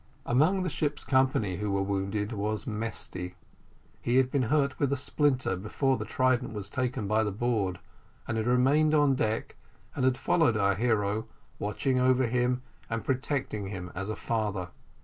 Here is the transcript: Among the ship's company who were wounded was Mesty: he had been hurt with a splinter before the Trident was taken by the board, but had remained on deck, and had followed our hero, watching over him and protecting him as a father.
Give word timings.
Among 0.25 0.63
the 0.63 0.69
ship's 0.69 1.03
company 1.03 1.57
who 1.57 1.69
were 1.71 1.83
wounded 1.83 2.31
was 2.31 2.65
Mesty: 2.65 3.35
he 4.01 4.15
had 4.17 4.31
been 4.31 4.41
hurt 4.49 4.79
with 4.79 4.91
a 4.91 4.97
splinter 4.97 5.55
before 5.55 5.95
the 5.95 6.05
Trident 6.05 6.53
was 6.53 6.71
taken 6.71 7.05
by 7.07 7.23
the 7.23 7.29
board, 7.31 7.77
but 8.25 8.35
had 8.35 8.47
remained 8.47 8.95
on 8.95 9.13
deck, 9.13 9.57
and 9.95 10.03
had 10.03 10.17
followed 10.17 10.57
our 10.57 10.73
hero, 10.73 11.27
watching 11.59 11.99
over 11.99 12.25
him 12.25 12.63
and 12.89 13.05
protecting 13.05 13.67
him 13.67 13.91
as 13.93 14.09
a 14.09 14.15
father. 14.15 14.69